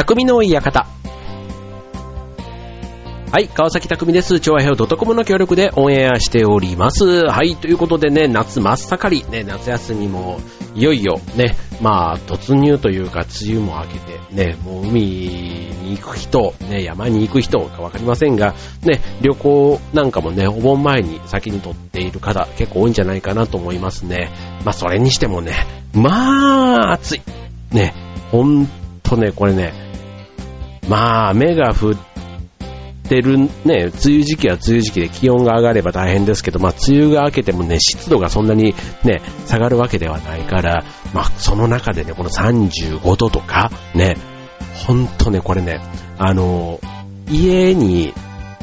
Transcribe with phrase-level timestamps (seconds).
[0.00, 0.86] 匠の館。
[3.30, 4.40] はい、川崎匠です。
[4.40, 7.26] 調和表 .com の協力でオンエアしております。
[7.26, 10.40] はい、ということでね、夏真っ盛り、ね、夏休みも
[10.74, 24.32] いよいよね、まあ、突入というか、梅雨も明けて、ね、もう海に行く人、ね、山に行く人かわかりませんが、ね、旅行なんかもね、お盆前に先に取っている方、結構多いんじゃないかなと思いますね。
[24.64, 27.22] まあ、それにしてもね、まあ、暑い。
[27.70, 27.92] ね、
[28.32, 28.66] ほん
[29.02, 29.89] とね、これね、
[30.88, 31.94] まあ、雨が降っ
[33.08, 44.16] てるね、梅雨時期は梅雨時期で気温が上がれば大変ですけど、まあ、梅雨が明けてもね、湿度がそんなにね、下がるわけではないから、まあ、その中でね、この35度とか、ね、
[44.86, 45.80] ほんとね、これね、
[46.18, 46.80] あの、
[47.28, 48.14] 家に、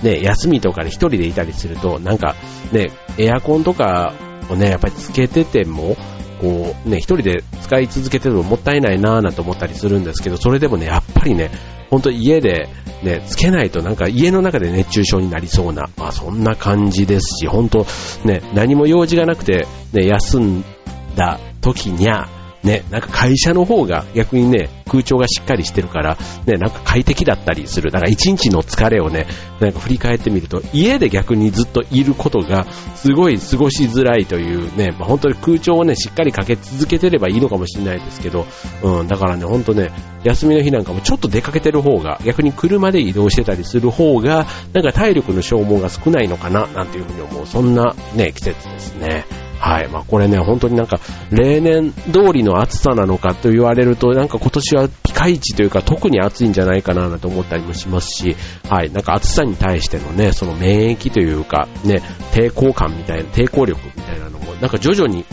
[0.04, 2.36] ね、休みとかで一人でいたりすると、なんか、
[2.72, 4.14] ね、エアコンとか
[4.50, 5.98] をね、やっぱりつけてても、
[6.42, 11.52] こう、ね、一人で使い続けてるのもったいないなぁなんて思ったりするんですけど、それでもね、やっぱりね、
[11.90, 12.70] ほんと家で
[13.04, 17.86] ね、つけないとなんか家の中で熱中症になりそうな、まあそんな感じですし、ほんと
[18.26, 20.64] ね、何も用事がなくて、ね、休ん
[21.16, 22.28] だ時にゃ、
[22.68, 27.92] ね、なんか会社の方が逆にね、空調がしっかりしてるから、ね、なんか快適だったりする。
[27.92, 29.26] だから一日の疲れをね、
[29.62, 38.46] なんか振り返ってみると、家で逆にずっといることが、すごい過ごしづらいというね、まあ、本当に空調をね、しっかりかけ続けてればいいのかもしれないですけど、
[38.84, 39.92] うん、だからね、本当ね、
[40.26, 49.47] 休みの日なんかもちょっと出かけてる方が、逆に車で移動してたりする方が、なんか体力の消耗が少ないのかな、なんていうふうに思う、そんなね、季節ですね。
[49.68, 49.90] はい。
[49.90, 58.38] まあこれね、本当になんか、例年通りの暑さなのかと言われると、なんか今年はピカイチというか特に暑いんじゃないかなと思ったりもしますし、
[58.70, 58.92] はい。
[58.92, 62.02] なんか暑さに対してのね、その免疫というか、ね、
[62.32, 65.26] 抵抗感みたいな、抵抗力みたいなのも、なんか徐々に、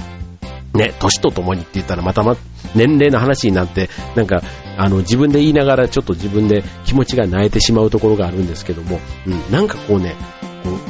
[0.74, 2.36] ね、年とともにって言ったらまたま、
[2.74, 4.42] 年齢の話になって、なんか、
[4.76, 10.16] あの、自分で言いながらちょっと自分で気持ちが萎えてしまうところがあるんですけども、うん、なんかこうね、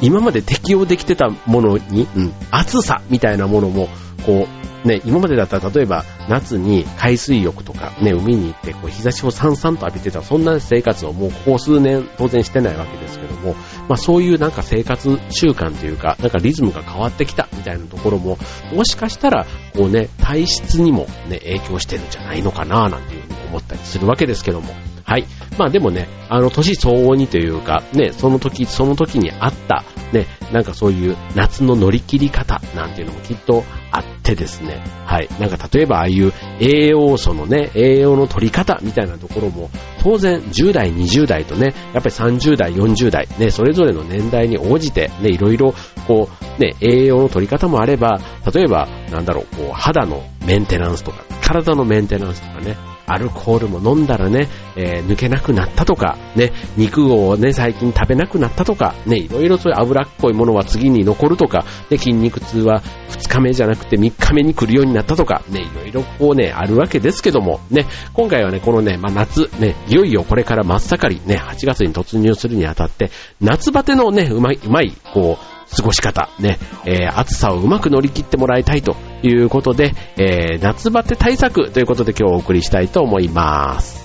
[0.00, 3.88] 今まで適用できてたものに、うん、暑さみたいなものも、
[4.24, 4.46] こ
[4.84, 13.54] う、ね、今までだったら例えば夏に海水浴とかね、海に行ってこう日差しをさんさんと浴びてた、そんな生活をもうここ数年当然してないわけですけども、
[13.88, 18.38] まあそういうなんか生活習慣というか、なんかリズムが変わってきたみたいなところも、
[18.74, 24.74] もしかしたら、こうね、体質にもね、影響してるんじゃないのかななんていうふうに思ったりするわけですけども、
[25.04, 25.26] はい。
[25.58, 35.28] まあでもね、あの、年相応にというか、ね、その時、その時にあった、ね、なんかそういう夏の乗り切り方なんていうのもきっとあってですね、はい。
[35.38, 39.70] なんか例えばああいう栄養素のね、栄養の取り方みたいなところも、
[40.02, 45.74] 当然10代、20代とね、やっぱり30代、40代、ね、それぞれの年代に応じて、ね、いろいろ、
[46.06, 46.28] こ
[46.58, 48.20] う、ね、栄養の取り方もあれば、
[48.52, 52.76] 例えば、なんだろう、こう、肌のメンテナンスとか、体のメンテナンスとかね、
[53.06, 73.10] アルコールも飲んだらね、えー抜けなくなったとか、ね、肉をね、最近食べなくなったとか、ね、いろいろそういう脂っこいものは次に残るとか、ね、筋肉痛は2日目じゃなくて3日目に来るようになったとか、ね、いろいろこうね、あるわけですけども、ね、今回はね、このね、まあ、夏、ね、いよいよこれから真っ盛り、ね、8月に突入するにあたって、
[73.40, 84.03] 夏バテのね、うまい、うまい、こう、過ごし方、ね、えー暑さをうまく乗り切ってもらいたいということで、えー夏バテ対策ということで今日お送りしたいと思います。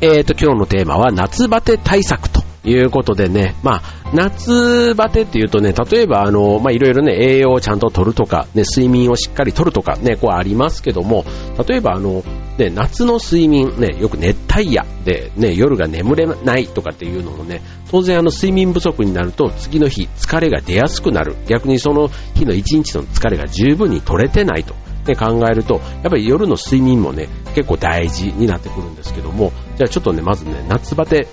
[0.00, 3.82] えーと、今日のテーマは夏バテ対策ということでね、まあ、
[4.12, 11.24] 夏バテっていうとね、例えばあの、まあ、いろいろね、栄養をちゃんと取るとか、ね、睡眠をしっかり取るとかね、こうありますけども、
[11.66, 12.24] 例えばあの、
[12.58, 21.36] ね、夏の睡眠、ね、よく熱帯夜で、ね、夜が眠れないとかっていうのもね、当然あの睡眠不足になると次の日疲れが出やすくなる。
[21.46, 24.74] 逆にその日の一日の疲れが十分に取れてないと。
[25.06, 31.26] ね、考えると、やっぱり夜の睡眠もね、結構大事になってくるんですけども、じゃあちょっとね、まずね、夏バテ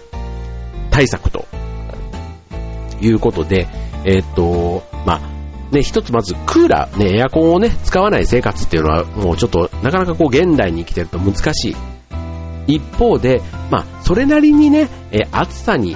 [0.89, 1.45] 対策と
[3.01, 3.67] いうことで、
[4.05, 11.75] えーっと、まあ、ね、一つまずクーラー、ね、エアコンをね、使わない生活っていうのはもうちょっとなかなかこう現代に生きてると難しい。
[12.67, 13.41] 一方で、
[13.71, 15.95] まあ、それなりにね、え暑さに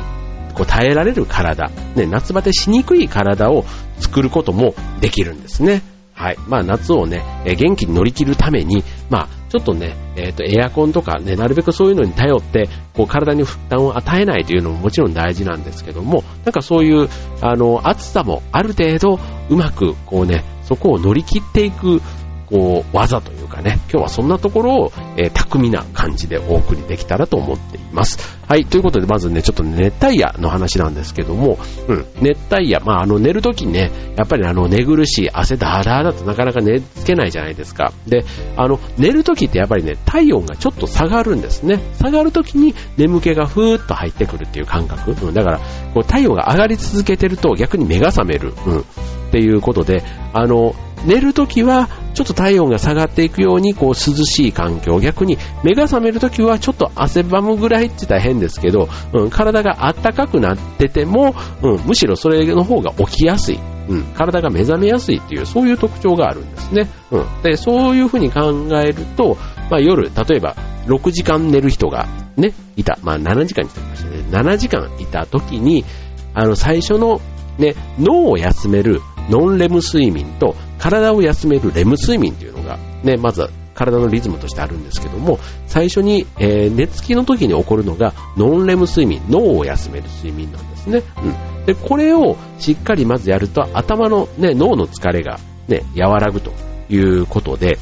[0.54, 3.66] こう耐えられる体、ね、夏バテしにくい体を
[4.00, 5.82] 作ることもできるんですね。
[6.18, 6.38] はい。
[6.48, 17.08] まあ夏をね、えー元気に乗り切るために、まあちょっとね、えっ、と、エアコンとかね、なるべくそういうのに頼って、こう、体に負担を与えないというのももちろん大事なんですけども、なんかそういう、
[17.42, 19.20] あの、暑さもある程度、
[19.50, 22.02] うまく、こうね、そこを乗り切っていく、
[22.50, 28.38] こう、技というかね、今日はそんなところを、えー、巧みな感じでお送りできたらと思っています。
[28.48, 31.58] はい、ということで、まずね、ちょっと熱帯夜の話なんですけども、
[31.90, 37.92] うん、熱帯夜、まあ、あの、寝るときね、やっぱりあの、寝苦しい、汗だらだとなかなか寝つけないじゃないですか。
[38.08, 38.24] で、
[38.56, 41.82] あの、寝るときってやっぱりね、体温がちょっと下がるんですね。
[42.00, 45.12] 下がるときに眠気がふーっと入ってくるっていう感覚。
[45.12, 45.60] うん、だから、
[45.94, 48.54] こう、体温が上がり続けてると逆に目が覚める。
[48.66, 48.84] うん、っ
[49.32, 50.04] ていうことで、
[50.34, 50.74] あの、
[51.06, 63.60] 寝るときはちょっと体温が下がっていくようにこう涼しい環境、逆に目が覚めるときはちょっと汗ばむぐらいって言ったら変ですけど、うん、体があったかくなってても、うん、むしろそれの方が起きやすい。
[63.88, 66.90] うん、体が目覚めやすいっていう、そういう特徴があるんですね。
[67.12, 69.38] うん、で、そういうふうに考えると、
[69.70, 70.56] まあ、夜、例えば
[70.88, 72.98] 6時間寝る人がね、いた。
[73.04, 74.26] まあ、7時間にしてましたね。
[74.32, 75.86] 7時間いた時に、
[76.34, 77.22] あの、最初の
[77.60, 91.04] ね、脳を休めるノンレム睡眠と体を休めるレム睡眠というのが、ね、まず体のリズムとしてあるんですけども、最初に、えー、寝つきの時に起こるのがノンレム睡眠、脳を休める睡眠なんですね。
[91.24, 91.66] うん。
[91.66, 96.52] で、これをしっかりまずやると頭のね、脳の疲れがね、和らぐと
[96.90, 97.78] いうことで、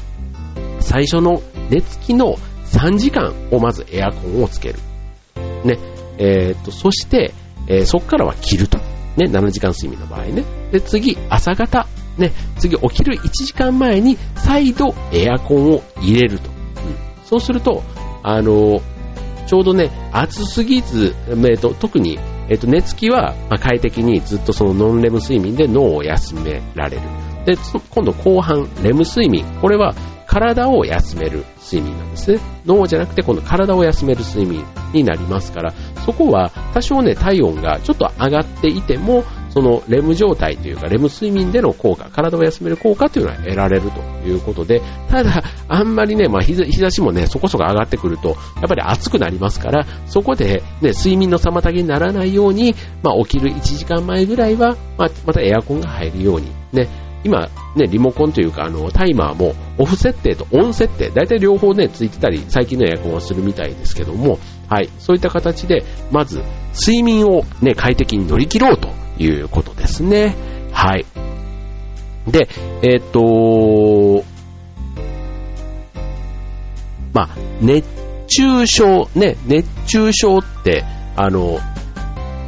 [0.80, 4.78] 最初の寝つきの3時間をまずエアコンをつける。
[5.64, 5.78] ね。
[6.18, 7.32] えー、っと、そして、
[7.68, 8.78] えー、そこからは切ると。
[9.16, 10.44] ね、7時間睡眠の場合ね。
[10.72, 11.86] で、次、朝方。
[12.18, 16.48] ね、次起きる1時間前に再度エアコンを入れると。
[16.48, 16.56] うん、
[17.24, 17.82] そうすると、
[18.22, 18.80] あの、
[19.46, 22.18] ちょうどね、暑すぎず、えーと、特に、
[22.48, 27.02] えーと、寝つきは、まあ、快適にずっとそのノンレム睡眠で脳を休められる。
[27.44, 27.56] で、
[27.90, 29.44] 今度後半、レム睡眠。
[29.60, 29.94] これは
[30.26, 32.40] 体を休める睡眠なんですね。
[32.66, 35.72] 脳じゃなくて今度体を休める睡眠になりますから、
[36.04, 39.24] そこは多少ね、体温がちょっと上がっていても、
[39.56, 48.36] そのレム状態というか、レム睡眠での効果、体を休める効果というのは得られるということで、ただ、あんまりね、まあ日差しもね、そこそこ上がってくると、やっ
[48.68, 56.90] ぱり暑くなりますから、そこでね、睡眠の妨げにならないように、まあ起きる1時間前ぐらいは、まあ、またエアコンが入るように、ね、
[57.24, 64.38] 今、ね、リモコンというか、あの、タイマーもオフ設定とオン設定、大体両方ね、ついてたり、最近のエアコンはするみたいですけども、
[64.68, 65.82] はい、そういった形で、
[66.12, 66.42] まず、
[66.74, 70.34] 睡眠をね、快適に乗り切ろうということですね。
[70.72, 71.06] はい。
[72.26, 72.48] で、
[72.82, 74.24] えっ、と
[77.12, 77.28] まあ、
[77.60, 77.86] 熱
[78.26, 80.84] 中症、ね、熱中症って、
[81.16, 81.58] あの、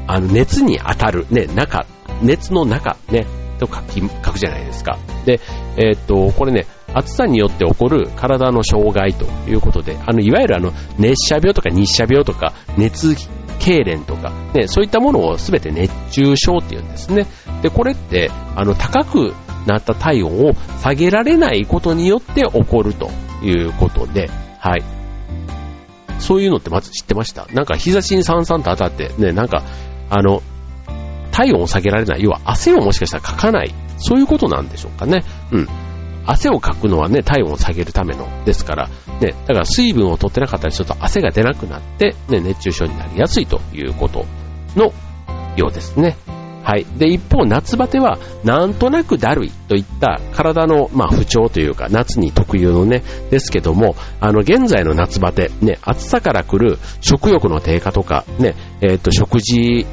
[0.07, 1.87] あの熱に当たる、ね、中、
[2.23, 3.27] 熱の中、ね、
[3.59, 4.99] と書き、書くじゃないですか。
[5.25, 5.41] で、
[5.77, 13.15] えー、っと、これね、暑さによって起こる体の障害ということで、あの、いわゆるあの、熱射病とか日射病とか、熱
[13.59, 17.27] 痙攣とか、ね、そういったものをすべて熱中症っていうんですね。
[17.63, 19.35] で、これって、あの、高く
[19.67, 23.11] なった体温を下げられないことによって起こると
[23.43, 24.85] いうことで、はい。
[26.21, 27.47] そういうのってまず知ってました？
[27.53, 29.63] なんか日差しにさんさんと当たって、ね、なんか、
[30.11, 30.43] あの、
[31.31, 32.23] 体温を下げられない。
[32.23, 33.75] 要は汗をもしかしたらかかない。
[33.99, 35.25] そういうことなんでしょうかね。
[35.53, 35.69] うん。
[36.29, 38.89] 汗をかくのはね、体温を下げるためのですから、
[39.21, 44.27] ね、だから水分を取ってなかったりすると汗が出なくなって、ね、熱中症になりやすいということ
[44.77, 44.93] の
[45.57, 46.17] ようですね。
[46.63, 46.85] はい。
[46.99, 59.87] で、一方、夏バテは、なんとなくだるいといった体の、まあ、不調というか、夏に特有のね、ですけども、あの、現在の夏バテ、ね、暑さから来る食欲の低下とか、ね、えっ、と、食事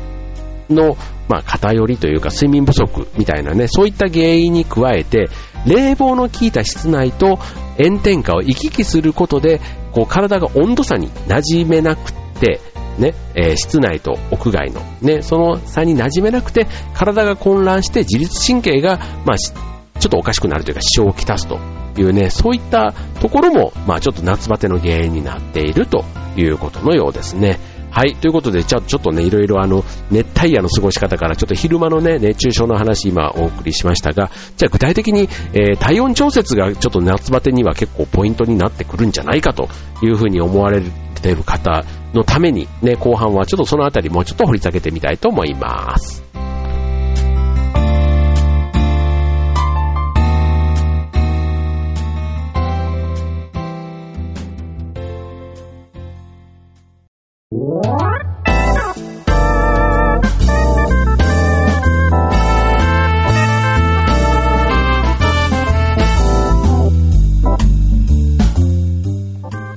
[0.69, 5.29] の、まあ、偏りというか睡眠不足みたいなね、そういった原因に加えて、
[5.65, 7.39] 冷房の効いた室内と
[7.77, 9.59] 炎天下を行き来することで、
[9.91, 12.59] こう体が温度差に馴染めなくて、
[12.97, 21.57] ね、えー、室内と屋外の、ね、その差に馴染めなくて、体が混乱して自律神経が、まあ、ちょっとおかしくなるというか支障をきたすと
[21.97, 26.03] いうね、そういったところも、まあちょっと夏バテの原因になっていると
[26.37, 27.59] いうことのようですね。
[27.95, 39.69] はい、ということで、じゃあちょっとね、いろいろあの、熱帯夜の過ごし方から、ちょっと昼間のね、熱中症の話今お送りしましたが、じゃあ具体的に、えー、体温調節がちょっと夏バテには結構ポイントになってくるんじゃないかと
[40.03, 40.81] いうふうに思われ
[41.21, 46.24] ている方のために、ね、後半はちょっとそのあたりもうちょっと掘り下げてみたいと思います。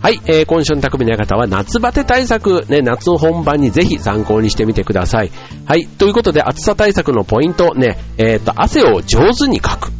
[0.00, 5.30] はい、えー、今週の匠の館は夏バテ対策、ね、夏本番にぜひ参考にしてみてください。
[5.64, 9.98] はい、ということで暑さ対策のポイント、ね、えっ、ー、と、汗を上手にかく。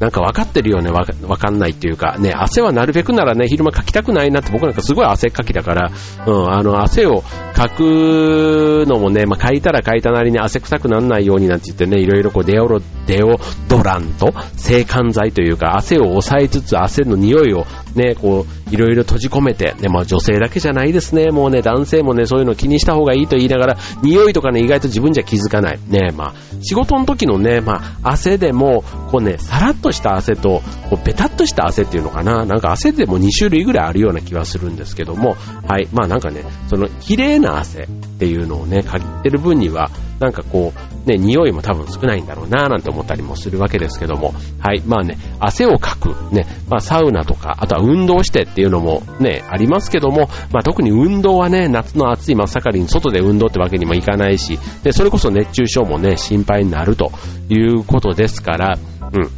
[0.00, 1.04] なんか分かってるよね、わ
[1.36, 5.92] かんないっていうか、ね、汗はなるべくならね、昼間かきたくないなって僕なんかすごい汗かきだから、
[6.26, 7.22] うん、あの、汗を
[7.54, 13.38] かくのもね、まあ、かいたらかいたなりに汗臭くならないようになんて言ってね、いろいろこうデオロ、デオ
[13.68, 25.80] ドラント、制汗剤というか、汗を抑えつつ汗の匂いをね、こう、いろいろ閉じ込めて、ね、まあ女性だけじゃないですね、もうね、男性もね、そういうの気にした方がいいと言いながら、匂いとかね、意外と自分じゃ気づかない。
[25.88, 37.86] ね、まあ、仕事の時のね、まあ、汗でも、こうね、さらっとした汗と、こう、ベタっとした汗っていうのかな、なんか汗でも2種類ぐらいあるような気はするんですけども、はい、まあなんかね、その、綺麗な汗っ
[38.18, 39.90] ていうのをね、限ってる分には、
[40.20, 40.72] なんかこ
[41.06, 57.10] う、ね、匂いも多分少ないんだろうなぁなんて思ったりもするわけですけども、はい、まあね、汗をかく、ね、まあサウナとか、あとは運動してっていうのもね、ありますけども、まあ特に運動はね、夏の暑い真っ盛りに外で運動ってわけにもいかないし、で、それこそ熱中症もね、心配になると
[57.48, 58.78] いうことですから、
[59.12, 59.30] うん。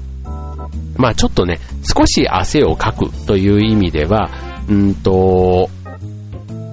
[0.97, 4.31] まあちょっとね、少し汗をかくという意味では、
[4.69, 5.71] うんと、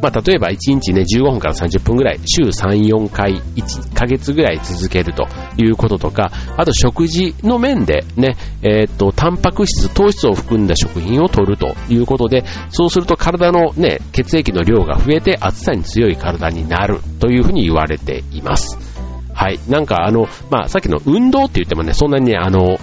[0.02, 5.28] まあ、例えば1日ね、15分から30分ぐらい、週3、4回、1ヶ月ぐらい続けると
[5.58, 18.78] いうこととか、あと食事の面でね、えー、っと、タンパク質、糖質を含んだ食品を取るということで、そうすると体のね、血液の量が増えて暑さに強い体になるというふうに言われています。
[19.34, 19.60] はい。
[19.70, 22.78] なんかあの、まあ、さっきの運動って言ってもね、そんなにね、あの、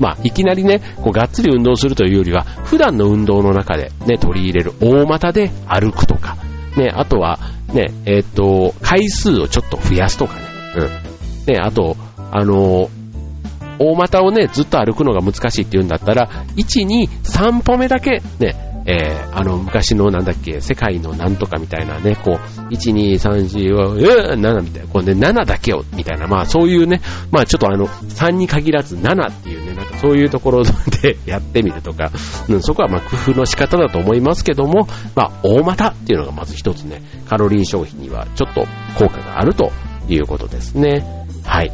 [0.00, 6.36] まあ、いきなりね、こう、がっつり運動するというよりは、普段の運動の中でね、取り入れる大股で歩くとか、
[6.76, 7.38] ね、あとは、
[7.72, 10.40] ね、えっ、と、回数をちょっと増やすとかね、
[10.76, 11.52] うん。
[11.54, 11.96] ね、あと、
[12.32, 12.88] あの
[13.78, 23.48] 大股をね、ずっと歩くのが難しいって言うんだったら、1、2、3歩目だけ、ね、えー、あの、昔のなんだっけ、世界のなんとかみたいなね、こう、1、2、3、
[23.96, 29.69] 4、7みたいな、こうね、7だけを、みたいな、まあそういうね、まあちょっとあの、3に限らず7っていうね、
[30.00, 32.10] そういうところでやってみるとか、
[32.48, 38.66] うん、そこはま工夫の仕方だと思いますけども、まあ大股っていうのがまず一つね、カロリー消費にはちょっと
[38.98, 39.72] 効果があると
[40.08, 41.04] いうことですね。
[41.44, 41.72] はい。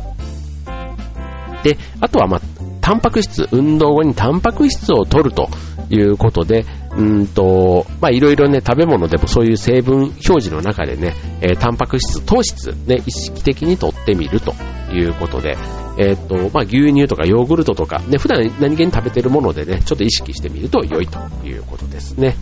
[1.63, 2.41] で、あとはまあ、
[2.81, 5.49] タンパク質、運動後にタンパク質を取ると
[5.91, 6.65] いうことで、
[6.97, 14.55] うんと、まあいろいろね、食べ物でもそういう成分表示の中でね、えー、タンパク質、糖質、ね、意識的にとってみると
[14.93, 15.57] いうことで、
[15.99, 22.37] えっ、と、まあ牛乳とかヨーグルトとか、ね、普段何気に食べてるものでね、ちょっと意識してみると良いということですね。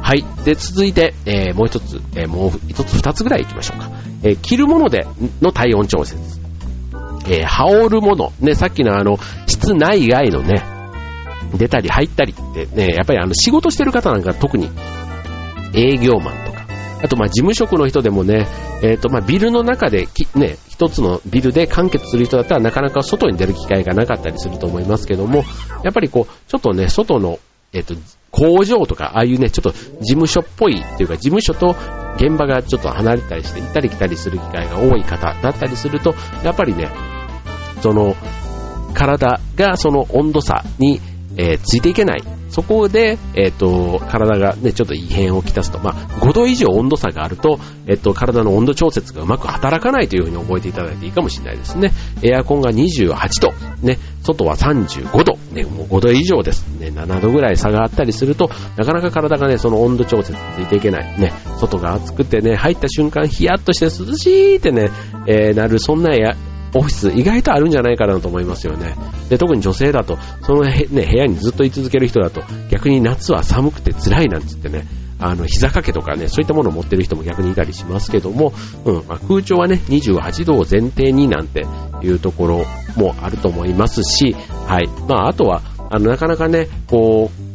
[0.00, 0.24] はい。
[0.44, 3.90] で、続いて、えー、もう一つ、えー、もう一つ二つぐらい行きましょうか。
[4.22, 5.06] え、着るもので
[5.40, 6.40] の体温調節。
[7.28, 8.32] え、羽織るもの。
[8.40, 10.62] ね、さっきのあの、室内外のね、
[11.54, 14.70] 出たり入ったりってね、やっぱりあの仕事してる方なんか特に
[15.74, 16.49] 営業マンとか、
[17.02, 18.46] あとまあ事務職の人でもね、
[18.82, 25.44] えっ、ー、とまあビルの中でね、一つのビルで完結する人だったらなかなか外に出る機会がなかったりすると思いますけども、
[25.82, 27.38] やっぱりこう、ちょっとね、外の、
[27.72, 31.76] えっ、ー、と、工場とか、ああいうね、ちょっと事務所っぽいっていうか、事務所と
[32.16, 36.14] 現場がちょっと離れたりして、行ったり来たりする機会が多い方だったりすると、
[36.44, 36.88] やっぱりね、
[37.82, 38.16] その、
[38.94, 41.00] 体がその温度差に
[41.36, 42.22] えー、ついていけない。
[42.50, 45.78] そこで、えっ、ー、と、体がね、ちょっと異変をきたすと。
[45.78, 51.92] まあ、5度以上温度差があると、えっ、ー、と、体の温度調節がうまく働かないというふうに覚えていただいていいかもしれないですね。
[52.22, 56.66] エアコンが28度、ね、外は35度、ね、もう5度以上です。
[56.78, 61.20] ね、7度ぐらい差があったりすると、なかなか体がね、その温度調節ついていけない。
[61.20, 64.90] ね、外が暑くてね、入った瞬間ヒヤッとして涼しいってね、
[65.26, 66.14] えー、なる、そんな
[66.74, 68.94] オフィス意外とあるんじゃないかなと思いますよね。
[69.28, 74.86] で、特に女性だと、そのね、部屋にずっと居続ける人だと、逆に夏は寒くて辛いなんつってね、
[75.18, 78.52] あの、膝掛けとかね、そういったものを持ってる人も逆にいたりしますけども、
[78.84, 81.66] うん、まあ、空調はね、28度を前提になんて
[82.02, 82.64] いうところ
[82.96, 84.34] もあると思いますし、
[84.66, 84.88] はい。
[85.08, 85.60] まあ、あとは、
[85.90, 87.49] あの、なかなかね、こう、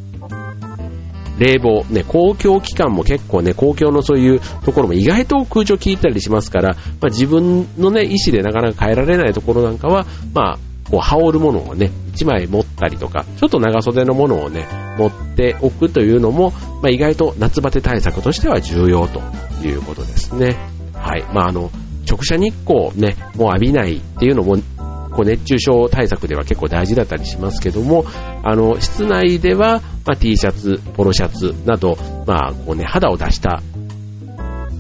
[1.38, 16.51] 冷房、ね、公共機関も結構ね、公共のそういうところも意外と空調効いたりしますから、まあ、自分のね、意思でなかなか変えられないところなんかは、まあ、こう、羽織るものをね、1枚持ったりとか、ちょっと長袖のものをね、持っておくというのも、
[16.82, 19.22] まあ、意外と夏バテ対策としては重要と
[19.65, 20.58] いうことですね。
[20.94, 21.24] はい。
[21.34, 21.72] まあ、あの、
[22.08, 24.58] 直射日光ね、もう浴びないっていうのも
[25.15, 28.05] こう熱中症対策では結構大事だったりしますけども、
[28.43, 33.62] あの、室内では、まあ、T シャツ、ポロシャツなど、まあ、こうね、肌を出した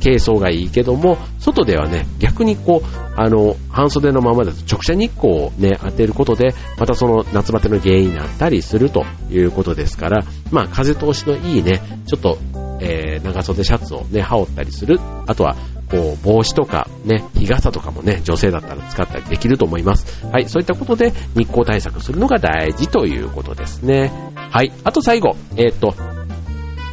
[0.03, 12.37] 軽装がいいけども、外ではね、逆にこう、あの、半袖のままだと直射日光をね、当てることで、またその夏バテの原因になったりするということですから、まあ、風通しのいいね、ちょっと
[12.81, 14.99] えー、長袖シャツをね、羽織ったりする。
[15.27, 15.55] あとは、
[15.89, 20.25] こう、帽子とか、ね、日傘とかもね、女性だったら使ったりできると思います。
[20.25, 24.11] はい、そういったことで日光対策するのが大事ということですね。
[24.35, 25.95] はい、あと最後、えっ、と、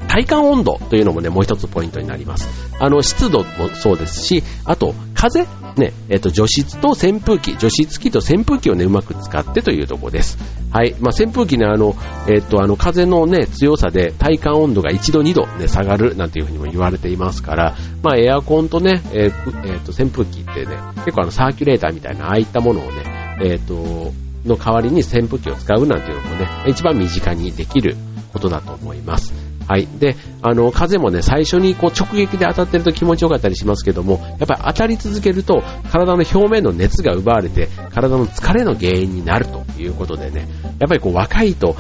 [0.09, 2.47] 体感温度というのもね、もう一つポイントになります。
[2.79, 10.37] あの、湿度もそうですし、あと、風ね、えっ、と、除湿と扇風機、除湿機と扇風機をね、うまく使ってというところです。
[10.73, 10.97] はい。
[10.99, 11.95] まあ、扇風機ね、あの、
[12.29, 24.13] えっ、と、あの、風のね、強さで体感温度が1度2度ね、下がるなんていうふうにも言われていますから、まあ、エアコンとね、えっ、えー、と、扇風機ってね、結構あの、サーキュレーターみたいな、ああいったものをね、えっ、と、
[24.45, 27.97] の代わりに扇風機を使うなんていうのもね、一番身近にできる
[28.33, 29.33] ことだと思います。
[29.69, 29.87] はい。
[29.99, 41.77] で、あの、風もね、最初にこう直撃で当たってると気持ちよかったりしますけども、やっぱり当たり続けると、体の表面の熱が奪われて、体の疲れの原因になるということでね、やっぱりこう若いと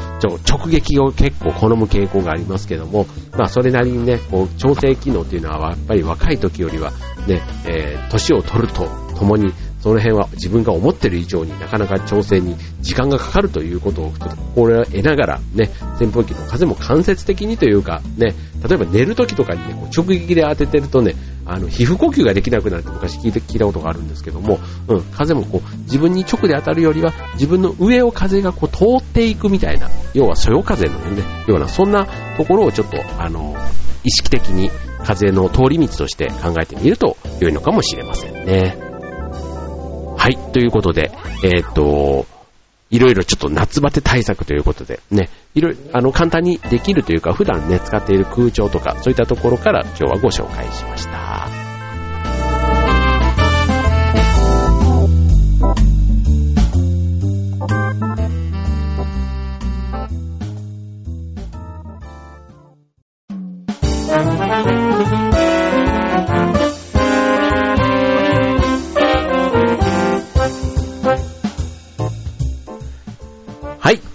[0.48, 6.92] 直撃を結構好む傾向がありますけども、まあそれなりにね、こう調整機能っていうのはやっぱり若い時よりは
[7.26, 14.12] ね、えー、年を取るとともにその辺は自分が思ってる以上になかなか調整に時間がかかるということを
[14.54, 15.70] 心得ながらね、
[16.00, 18.34] 扇風機の風も間接的にというかね、
[18.66, 33.56] 例えば寝る時とかにね、こう直撃で当ててるとね、あの、皮膚呼吸ができなくなるって昔聞いて聞いたことがあるんですけども、うん、風もこう、自分に直で当たるよりは、自分の上を風がこう通っていくみたいな、要はそよ風のね、ような、そんなところをちょっと、あの、
[34.04, 34.70] 意識的に
[35.04, 38.91] 風の通り道として考えてみると良いのかもしれませんね。
[40.22, 41.10] はい、ということで、
[41.42, 42.26] えー、っと、
[42.90, 51.61] いろいろちょっと夏バテ対策ということで、ね、いろいろ、あの、簡単にできるというか、普段ね、使っている空調とか、そういったところから今日はご紹介しました。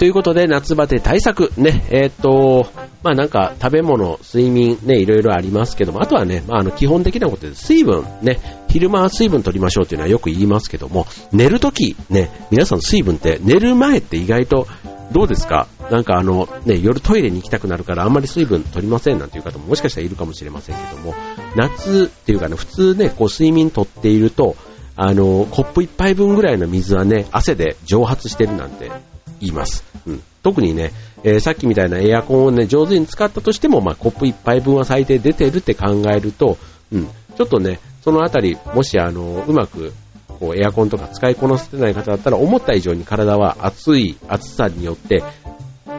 [0.08, 1.52] ということで、夏バテ対策。
[1.58, 1.86] ね。
[1.89, 2.67] えー、っと、
[3.04, 8.39] まあなんか、食べ物、睡眠、ね、いろいろありますけども、あとはね、まああの、基本的なことで、水分、ね。
[8.70, 14.65] 昼間は水分取りましょうっていうのはよく言いますけども、寝るとき、ね、皆さん水分って寝る前って意外と
[15.12, 15.67] どうですか？
[15.91, 21.15] なんかあの、ね、夜トイレに行きたくなるからあんまり水分取りませんなんていう方ももしかしたらいるかもしれませんけども、
[21.58, 24.56] 夏っていうかね、普通ね、こう睡眠取っていると、
[24.96, 28.89] あの、コップ一杯分ぐらいの水はね、汗で蒸発してるなんて
[29.39, 29.84] 言います。
[30.06, 30.91] うん、特にね、
[31.23, 36.58] えー、さっきみたいなエアコンをね、上手に使ったとしても、まあ、コップ1杯分は最低出てるって考えると、
[36.91, 39.93] うん、ちょっとね、そのあたり、もしあの、うまく、
[40.39, 45.23] こう、エアコンとか使いこなせてない方だったら、思った以上に体は暑い、暑さによって、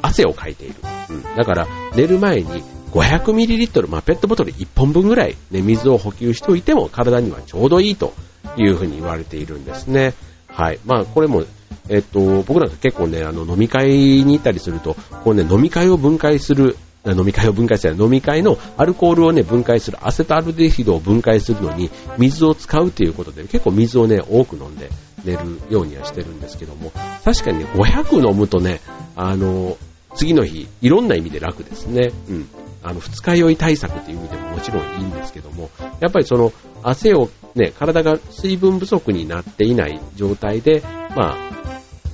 [0.02, 0.74] 汗をかいている。
[1.10, 1.22] うん。
[1.36, 8.14] だから、寝る前に 500ml、まあ、ペットボトル1本分ぐらい、ね、水を補給しておいても体にはちょうどいいと
[8.56, 10.14] いうふうに言われているんですね。
[10.48, 10.80] はい。
[10.86, 11.44] まあ、これも
[11.88, 24.90] えっと、僕なんか結構ね、あの、飲み会に行ったりすると、こうね、飲み会を分解する、飲み会を分解する、飲み会のアルコールをね、分解する、アセトアルデヒドを分解するのに、水を使うということで、結構水をね、多く飲んで
[25.24, 26.92] 寝るようにはしてるんですけども、
[27.24, 28.80] 確かにね、500飲むとね、
[29.16, 29.76] あの、
[30.14, 32.10] 次の日、いろんな意味で楽ですね。
[32.28, 32.48] うん。
[32.82, 35.70] あの、二日酔い対策という意味でももちろんいいんですけども、
[36.00, 40.82] やっぱりその、汗をね、体が水分不足になっていない状態で、
[41.16, 41.57] まあ、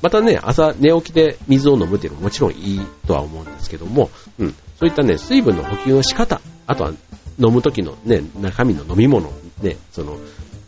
[0.04, 6.90] またね、朝寝起きで水を飲むっていうのももちろんいいとは思うんですけども、うん、そういったね、水分の補給の仕方、あとは
[7.38, 10.18] 飲む時のね、中身の飲み物、ね、その、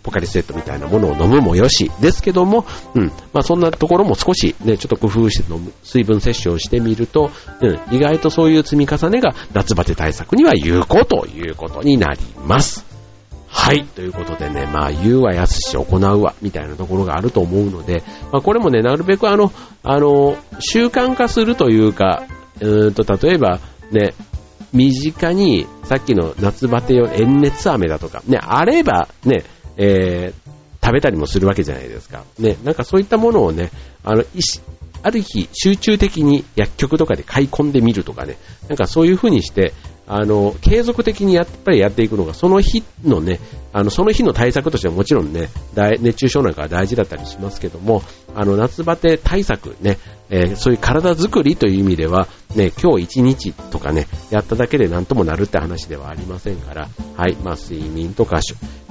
[0.03, 12.86] ポカリスエットみたいなものを飲むもよしですけども、うん、まあそんなところも少しね、ちょっと工夫して飲む、水分摂取をしてみると、うん、意外とそういう積み重ねが夏バテ対策には有効ということになります。
[13.57, 13.85] はい。
[13.85, 19.51] ということでね、まあ、言うはやすし、行うわ、みたいなところがあると思うので、まあ、これもね、なるべくあの、
[19.83, 22.25] あの、習慣化するというか、
[22.61, 23.59] うーんと、例えば、
[23.91, 24.15] ね、
[24.73, 29.43] 身近に、さっきの夏バテ用、塩熱飴だとか、ね、あれば、ね、
[29.79, 32.25] えー、食べたりもするわけじゃないですか。
[32.39, 33.71] ね、なんかそういったものをね、
[34.05, 34.23] あの、
[35.03, 38.37] ある日、集中的に薬局とかで買い込んでみるとかね、
[38.69, 39.73] なんかそういう風にして、
[40.09, 43.41] あの、継続的にやっぱりやっていくのが、その日のね、
[43.73, 45.49] あの、その日の対策としてはもちろんね、
[46.01, 48.03] 熱中症なんかは大事だったりしますけども、
[48.35, 49.99] あの、夏バテ対策ね、
[50.31, 58.41] えー、そういう体づくりという意味では、ね、今日一日とかね、やっただけで何ともなるって話ではありませんから、はい、まあ、睡眠とか、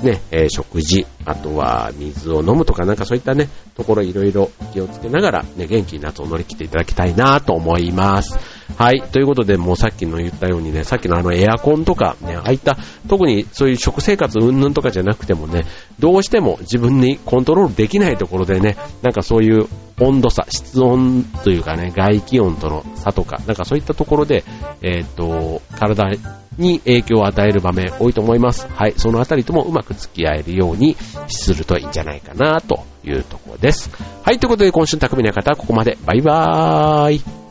[0.03, 8.37] ね、えー、食事、あとは水を飲むとかなんかそういったね、ところいろいろ気をつけながら、ね、元気に夏を乗り切っていただきたいなと思います。
[8.77, 9.01] はい。
[9.01, 15.65] ということで、もうさっきの言ったようにね、さっきのあのエアコンとか、ね、ああいった、特にそういう食生活云々とかじゃなくてもね、
[15.99, 19.67] どうしても自分にコントロールできないところでね、なんかそういう
[19.99, 24.43] 温度差、室温というかね、外気温との差とか、なんかそういったところで、
[24.81, 26.11] えっ、と、体
[26.57, 28.67] に影響を与える場面多いと思います。
[28.67, 28.93] はい。
[28.97, 30.95] そのあたりともうまく付き合えるように
[31.27, 33.89] するといいんじゃないかなというところです。
[34.23, 34.39] はい。
[34.39, 35.97] ということで今週の匠の方はここまで。
[36.05, 37.44] バイバーイ。